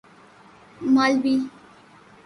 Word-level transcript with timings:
ملاوی 0.93 1.35